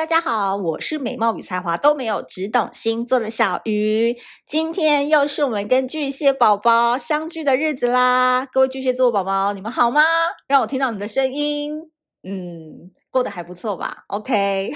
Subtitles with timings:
[0.00, 4.16] 大家好，我是美貌与才华都没有，只懂星座的小鱼。
[4.46, 8.46] 今天又是我们跟巨蟹宝宝相聚的日子啦！
[8.50, 10.00] 各位巨蟹座宝宝，你们好吗？
[10.48, 11.90] 让我听到你的声音，
[12.22, 14.72] 嗯，过得还不错吧？OK，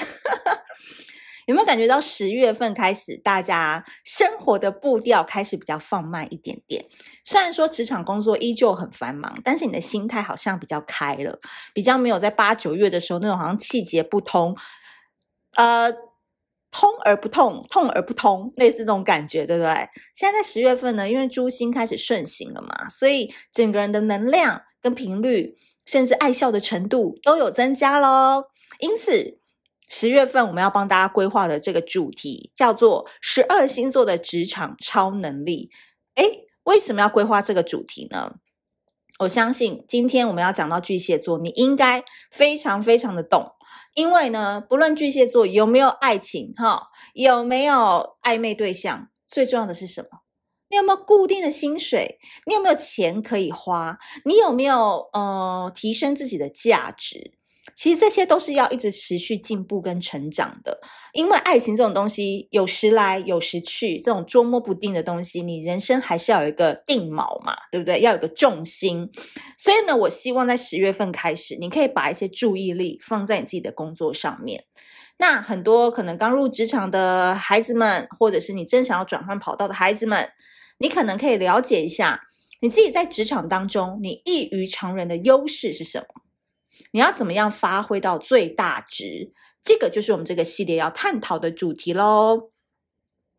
[1.49, 6.85] 有没有感觉到十月份开始，大家生活的步调开始比较放慢一点点？
[7.25, 11.41] 虽然说职场工作依旧很繁忙，但是你的心态好像比较开了，
[11.73, 14.55] 比较没有在八九月的时候那种好像气节不通。
[15.57, 15.93] 呃，
[16.71, 19.73] 通而不痛，痛而不通，类似这种感觉，对不对？
[20.15, 28.45] 现在在十月份呢，因为诸星开始顺行了嘛，所以整个人的能量跟频率，甚至爱笑的程度都有增加喽。
[28.81, 29.39] 因此，
[29.89, 35.71] 十月份我们要帮大家规划的这个主题叫做“十二星座的职场超能力”。
[36.17, 38.35] 诶，为什么要规划这个主题呢？
[39.21, 42.03] 我相信今天我们要讲到巨蟹座，你应该
[42.33, 43.54] 非常非常的懂。
[43.95, 50.21] 因为呢，不论巨蟹座有没有爱情，哈，有没有暧昧对象，最重要的是什么？
[50.69, 52.19] 你有没有固定的薪水？
[52.47, 53.97] 你有没有钱可以花？
[54.25, 57.35] 你有没有呃提升自己的价值？
[57.77, 60.81] 其实这些都是要一直持续进步跟成长的，
[61.13, 68.01] 因为爱情这种东西有时来有时去，这种捉摸不定的东西，你人生还是要有一个定锚嘛，对不对？
[68.01, 69.11] 要有个重心。
[69.59, 74.65] 所以呢，我希望在十月份开始，你可以把一些注意力放在你自己的工作上面。
[75.19, 80.31] 那很多可能刚入职场的孩子们，或者是你正想要转换跑道的孩子们，
[80.79, 82.21] 你可能可以了解一下
[82.61, 86.07] 你自己在职场当中，你异于常人的优势是什么。
[86.93, 89.33] 你要怎么样发挥到最大值？
[89.63, 92.51] 这个就是我们这个系列要探讨的主题喽。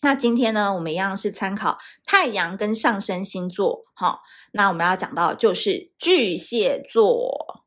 [0.02, 3.86] 那今天呢，我们一样是参考太阳跟上升星座。
[3.94, 7.64] 好，那我们要讲到就是巨蟹座。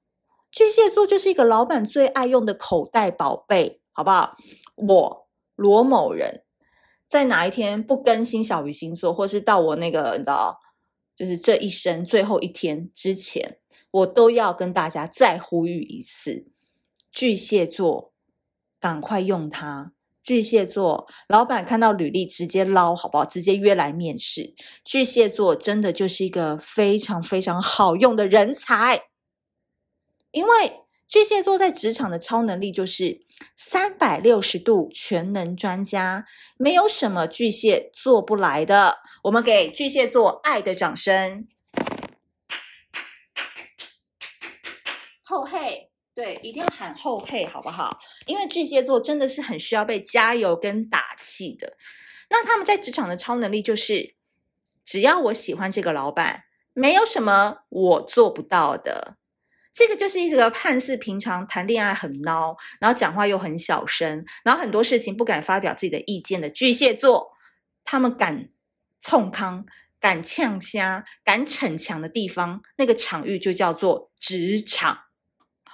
[0.51, 4.37] 巨蟹座就是一个老板最爱用的口袋宝贝，好不好？
[4.77, 6.45] 我罗某人，
[7.09, 10.59] 在哪一天不更新小鱼星座，或是到我那个你知道，
[11.19, 13.59] 就是这一生最后一天之前。
[13.91, 16.47] 我都要跟大家再呼吁一次，
[17.11, 18.13] 巨蟹座，
[18.79, 19.93] 赶快用它。
[20.23, 23.25] 巨蟹座老板看到履历直接捞，好不好？
[23.25, 24.55] 直接约来面试。
[24.85, 29.05] 巨蟹座真的就是一个非常非常好用的人才，
[30.33, 33.19] 因为巨蟹座在职场的超能力就是
[33.57, 36.27] 三百六十度全能专家，
[36.59, 38.99] 没有什么巨蟹做不来的。
[39.25, 41.49] 我们给巨蟹座爱的掌声。
[45.23, 47.99] 后嘿，对，一定要喊后嘿，好不好？
[48.27, 51.79] 因为巨蟹座真的是很需要被加油跟打气的。
[52.29, 54.15] 那他们在职场的超能力就是，
[54.85, 59.17] 只要我喜欢这个老板，没有什么我做不到的。
[59.79, 67.31] 这个就是一个看似平常谈恋爱很孬，然后讲话又很小声，然后很多事情不敢发表自己的意见的巨蟹座，
[67.85, 68.49] 他们敢
[69.01, 69.65] 冲康。
[70.01, 75.07] 敢呛虾、敢逞强的地方，那个场域就叫做职场。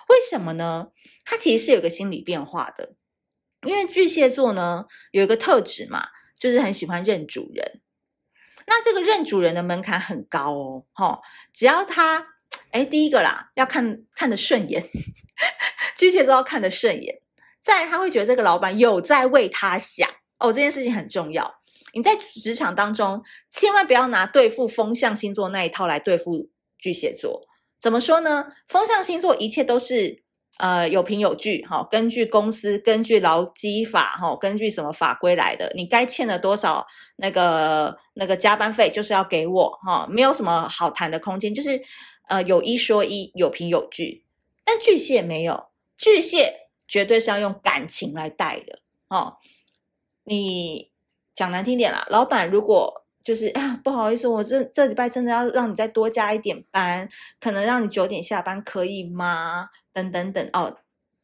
[0.08, 0.88] 为什么呢？
[1.26, 2.94] 它其实是有个心理变化的。
[3.66, 7.82] 因为巨蟹座呢，有一个特质嘛，就是很喜欢认主人。
[8.66, 11.20] 那这个认主人的门槛很高哦，齁，
[11.52, 12.33] 只要他，
[12.74, 14.84] 诶，第一个啦，要看看得顺眼，
[15.96, 17.20] 巨蟹座要看得顺眼。
[17.62, 20.08] 再来，他会觉得这个老板有在为他想
[20.40, 21.54] 哦，这件事情很重要。
[21.92, 27.46] 你在职场当中，千万不要拿对付风象星座那一套来对付巨蟹座。
[27.80, 28.48] 怎么说呢？
[28.66, 30.24] 风象星座一切都是
[30.58, 35.70] 呃有凭有据，哈，根据公司、根据劳基法，哈，根据什么法规来的。
[35.76, 36.84] 你该欠了多少
[37.18, 41.80] 那个那个加班费，就是要给我，哈，没有什么好谈的空间，就是
[42.28, 44.24] 呃有一说一，有凭有据。
[44.64, 49.36] 但巨蟹没有，巨蟹绝对是要用感情来带的，哦，
[50.24, 50.90] 你
[51.34, 53.02] 讲难听点啦，老板如果。
[53.24, 57.08] 就是啊，不好意思，我这这礼拜真的要让你再多加一点班，
[57.40, 59.70] 可能让你九点下班，可以吗？
[59.94, 60.76] 等等等哦，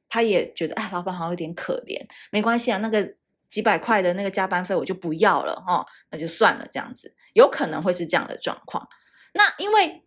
[0.09, 3.17] 他也觉得哎，老板好像有点可怜，没关系啊，那个
[3.51, 8.89] 几百块的那个加班费我就不要了哦，那就算了，这样子有可能会是这样的状况。
[9.35, 10.03] 那因为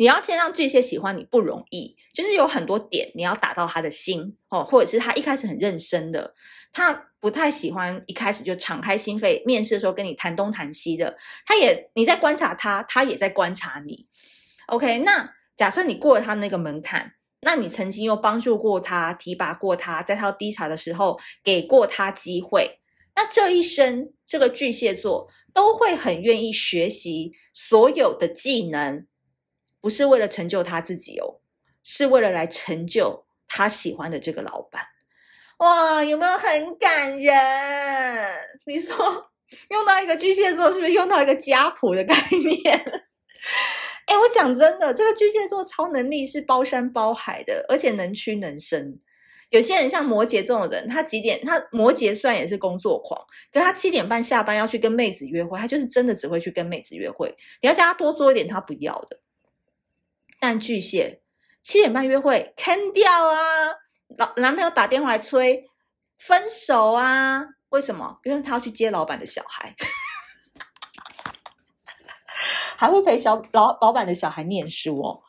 [0.00, 6.34] 你要先让巨蟹喜欢你不容易，就是有很多点你要打到他的心哦，或者是他一开始很认真的，
[6.72, 7.06] 他。
[7.20, 11.18] 不太喜欢一开始就敞开心扉，面试的时候跟你谈东谈西的。
[11.44, 14.06] 他也你在观察他，他也在观察你。
[14.68, 17.12] OK，那假设你过了他那个门槛，
[17.42, 22.80] 那你曾经又帮助过他、提拔过他，在他低潮的时候给过他机会。
[23.14, 29.06] 那这一生，这个巨蟹座都会很愿意学习所有的技能，
[29.80, 31.40] 不是为了成就他自己哦，
[31.82, 34.84] 是为了来成就他喜欢的这个老板。
[35.58, 37.34] 哇，有没有很感人？
[38.66, 39.30] 你说
[39.70, 42.84] 用到一个巨蟹座，是不是用到一个家谱的概念？
[44.06, 48.98] 哎，我讲真的，这个巨蟹座超能力是包山包海的，而且能屈能伸。
[49.50, 51.40] 有些人像摩羯这种人，他几点？
[51.44, 53.20] 他摩羯虽然也是工作狂，
[53.52, 57.34] 可他七点半下班要去跟妹子约会，他就是真的只会去跟妹子约会。
[57.60, 59.20] 你要叫他多做一点，他不要的。
[60.40, 61.22] 但巨蟹
[61.62, 63.36] 七点半约会坑掉啊！
[64.18, 65.68] 老男朋友打电话来催
[66.18, 67.44] 分手啊？
[67.68, 68.18] 为什么？
[68.24, 69.76] 因为他要去接老板的小孩，
[72.76, 75.22] 还会陪小老老板的小孩念书哦，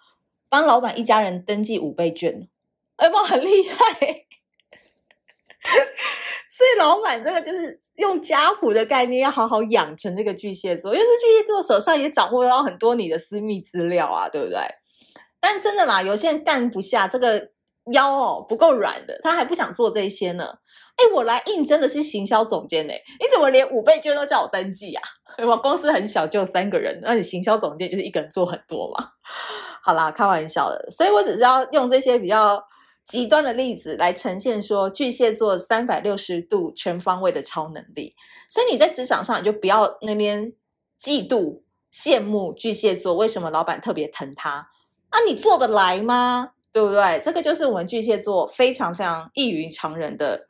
[0.50, 2.48] 帮老板一家人登记五倍券。
[2.96, 4.26] 哎妈，很厉害！
[6.50, 14.60] 所以老板这个就是用家谱的概念，要好好养成这个巨蟹座，因为这巨蟹座手上也掌握到很多你的私密资料啊，对不对？
[15.42, 17.50] 但真的啦，有些人干不下这个
[17.92, 20.46] 腰哦，不够软的，他还不想做这些呢。
[20.96, 25.02] 哎，我来应征的是行销总监呢，你怎么连五倍券都叫我登记啊？
[25.46, 29.10] 我公司很小，就三个人，那你行销总监就是一个人做很多嘛。
[29.84, 32.64] 好啦，开玩笑的，所以我只是要用这些比较。
[33.04, 38.16] 极端的例子来呈现说巨蟹座三百六十度全方位的超能力，
[38.48, 40.54] 所以你在职场上你就不要那边
[41.02, 41.62] 嫉妒
[41.92, 44.70] 羡慕巨蟹座，为什么老板特别疼他？
[45.12, 46.54] 啊，你做得来吗？
[46.74, 47.22] 对不对？
[47.24, 50.48] 这个就是我们巨蟹座非常非常异于常人的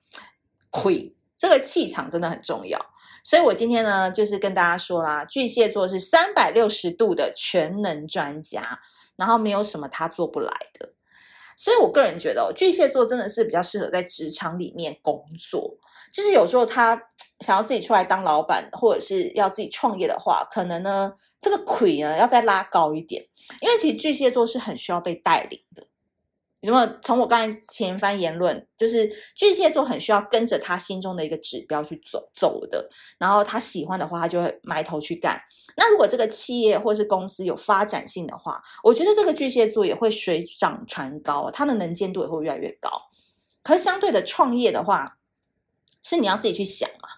[0.69, 2.79] 亏，这个气场真的很重要。
[3.23, 8.79] 所以我今天呢，就是跟大家说啦，巨蟹座是三百六十度的全能专家，
[9.15, 10.93] 然后没有什么他做不来的。
[11.57, 15.77] 所以，我个人觉得哦，巨蟹座真的是比较适合在职场里面工作。
[16.13, 17.01] 就是有时候他
[17.39, 23.23] 想要自己出来当老板，或者是要自己创业的话，可能呢，这个魁呢要再拉高一点。
[23.61, 25.87] 因为其实巨蟹座是很需要被带领的。
[26.63, 32.87] 那么从我刚才前番言论，就是巨蟹座很需要跟着他心中的一个指标去走走的，
[33.17, 35.41] 然后他喜欢的话，他就会埋头去干。
[35.75, 42.91] 那如果这个企业或是公司有发展性的话，我觉得这个巨蟹座也会水涨船高，他的能见度也会越来越高。
[43.63, 45.17] 可是相对的创业的话，
[46.03, 47.09] 是你要自己去想嘛，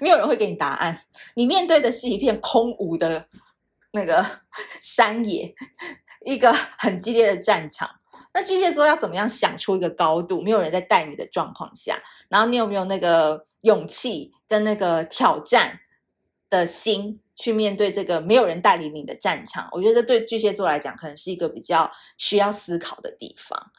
[0.00, 1.04] 没有人会给你答案，
[1.34, 3.28] 你面对的是一片空无的
[3.92, 4.24] 那个
[4.82, 5.54] 山野，
[6.26, 7.99] 一个很激烈的战场。
[8.32, 10.40] 那巨蟹座要怎么样想出一个高度？
[10.40, 15.80] 没有人在带你的状况下，然后你有没有那个勇气跟那个挑战
[16.48, 19.68] 的心去面对这个没有人带领你的战场？
[19.72, 23.72] 我觉得对巨蟹座来讲，可能是一个比较需要思考的地方。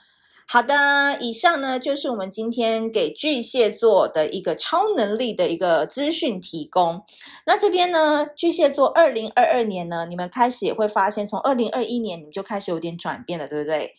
[0.48, 7.06] 好的，以上呢就是我们今天给巨蟹座的一个超能力的一个资讯提供。
[7.46, 13.96] 那这边呢，巨蟹座二零二二年呢，你们开始也会发现，从二零二一年你们就开始有点转变了，对不对？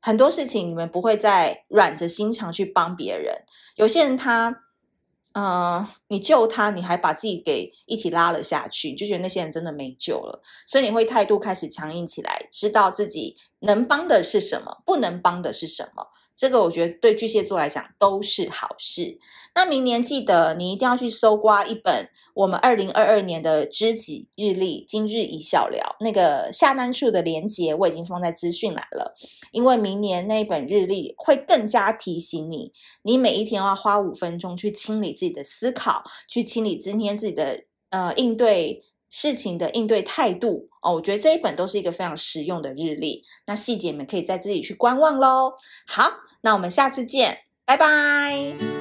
[0.00, 3.44] 很多事情你们不会再软着心肠去帮别人。
[3.76, 4.48] 有些人他，
[5.32, 10.42] 嗯、呃，你救他，你还把自己给一起拉了下去，就觉得那些人真的没救了。
[10.66, 16.06] 所以你会态度开始强硬起来，知道自己能帮的是什么，不能帮的是什么。
[16.38, 19.18] 这个我觉得对巨蟹座来讲都是好事。
[19.56, 25.96] 那明年记得你一定要去搜刮一本我们二零二二年的知己日历，今日一笑了。
[25.98, 29.16] 那个下单处的连接我已经放在资讯栏了，
[29.50, 40.94] 因为明年那一本日历会更加提醒你，你每一天要花五分钟去清理自己的思考，去清理今天自己的呃应对事情的应对态度哦。
[40.94, 43.24] 我觉得这一本都是一个非常实用的日历。
[43.46, 45.54] 那细节你们可以再自己去观望喽。
[45.86, 46.12] 好。
[46.40, 48.77] 那我们下次见，拜拜。